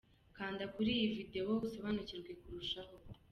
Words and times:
Kanda 0.37 0.63
kuri 0.73 0.89
iyi 0.97 1.07
video 1.15 1.51
usobanukirwe 1.67 2.31
kurushaho. 2.41 2.93